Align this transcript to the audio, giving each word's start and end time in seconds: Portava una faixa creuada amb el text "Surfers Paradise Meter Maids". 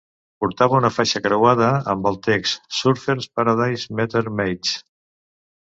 Portava 0.43 0.77
una 0.77 0.89
faixa 0.93 1.21
creuada 1.25 1.67
amb 1.93 2.09
el 2.11 2.17
text 2.29 2.73
"Surfers 2.79 3.29
Paradise 3.41 3.99
Meter 4.01 4.25
Maids". 4.41 4.77